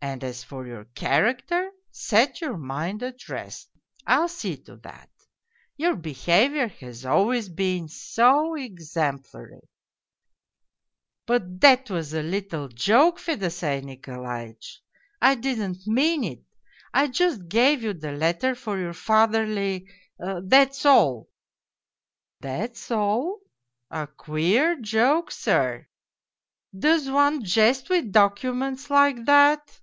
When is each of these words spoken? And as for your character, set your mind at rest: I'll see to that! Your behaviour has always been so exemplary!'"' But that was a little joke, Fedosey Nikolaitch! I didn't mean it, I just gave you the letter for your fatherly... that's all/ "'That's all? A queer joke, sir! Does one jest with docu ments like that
And 0.00 0.22
as 0.22 0.44
for 0.44 0.66
your 0.66 0.84
character, 0.94 1.70
set 1.90 2.42
your 2.42 2.58
mind 2.58 3.02
at 3.02 3.26
rest: 3.26 3.70
I'll 4.06 4.28
see 4.28 4.58
to 4.64 4.76
that! 4.76 5.08
Your 5.78 5.96
behaviour 5.96 6.68
has 6.68 7.06
always 7.06 7.48
been 7.48 7.88
so 7.88 8.54
exemplary!'"' 8.54 9.62
But 11.26 11.58
that 11.62 11.88
was 11.88 12.12
a 12.12 12.22
little 12.22 12.68
joke, 12.68 13.18
Fedosey 13.18 13.80
Nikolaitch! 13.80 14.82
I 15.22 15.36
didn't 15.36 15.86
mean 15.86 16.22
it, 16.22 16.44
I 16.92 17.06
just 17.08 17.48
gave 17.48 17.82
you 17.82 17.94
the 17.94 18.12
letter 18.12 18.54
for 18.54 18.78
your 18.78 18.92
fatherly... 18.94 19.88
that's 20.18 20.84
all/ 20.84 21.30
"'That's 22.42 22.90
all? 22.90 23.40
A 23.90 24.06
queer 24.06 24.76
joke, 24.78 25.30
sir! 25.30 25.88
Does 26.78 27.08
one 27.10 27.42
jest 27.42 27.88
with 27.88 28.12
docu 28.12 28.54
ments 28.54 28.90
like 28.90 29.24
that 29.24 29.80